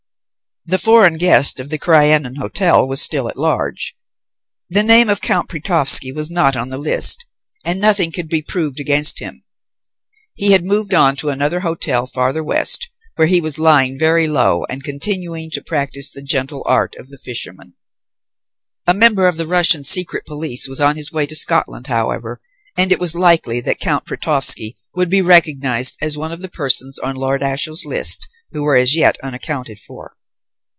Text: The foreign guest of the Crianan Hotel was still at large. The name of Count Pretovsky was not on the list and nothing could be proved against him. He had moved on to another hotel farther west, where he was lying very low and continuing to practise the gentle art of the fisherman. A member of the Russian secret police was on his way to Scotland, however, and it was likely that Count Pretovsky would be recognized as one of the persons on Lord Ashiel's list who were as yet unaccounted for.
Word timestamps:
The 0.63 0.77
foreign 0.77 1.17
guest 1.17 1.59
of 1.59 1.69
the 1.71 1.79
Crianan 1.79 2.35
Hotel 2.35 2.87
was 2.87 3.01
still 3.01 3.27
at 3.27 3.35
large. 3.35 3.97
The 4.69 4.83
name 4.83 5.09
of 5.09 5.19
Count 5.19 5.49
Pretovsky 5.49 6.11
was 6.13 6.29
not 6.29 6.55
on 6.55 6.69
the 6.69 6.77
list 6.77 7.25
and 7.65 7.81
nothing 7.81 8.11
could 8.11 8.29
be 8.29 8.43
proved 8.43 8.79
against 8.79 9.17
him. 9.19 9.43
He 10.35 10.51
had 10.51 10.63
moved 10.63 10.93
on 10.93 11.15
to 11.15 11.29
another 11.29 11.61
hotel 11.61 12.05
farther 12.05 12.43
west, 12.43 12.89
where 13.15 13.27
he 13.27 13.41
was 13.41 13.57
lying 13.57 13.97
very 13.97 14.27
low 14.27 14.63
and 14.69 14.83
continuing 14.83 15.49
to 15.49 15.63
practise 15.63 16.11
the 16.11 16.21
gentle 16.21 16.61
art 16.67 16.93
of 16.99 17.07
the 17.07 17.17
fisherman. 17.17 17.73
A 18.85 18.93
member 18.93 19.27
of 19.27 19.37
the 19.37 19.47
Russian 19.47 19.83
secret 19.83 20.27
police 20.27 20.67
was 20.67 20.79
on 20.79 20.95
his 20.95 21.11
way 21.11 21.25
to 21.25 21.35
Scotland, 21.35 21.87
however, 21.87 22.39
and 22.77 22.91
it 22.91 22.99
was 22.99 23.15
likely 23.15 23.61
that 23.61 23.79
Count 23.79 24.05
Pretovsky 24.05 24.75
would 24.93 25.09
be 25.09 25.23
recognized 25.23 25.97
as 26.03 26.19
one 26.19 26.31
of 26.31 26.39
the 26.39 26.49
persons 26.51 26.99
on 26.99 27.15
Lord 27.15 27.41
Ashiel's 27.41 27.83
list 27.83 28.29
who 28.51 28.61
were 28.63 28.75
as 28.75 28.93
yet 28.95 29.17
unaccounted 29.23 29.79
for. 29.79 30.13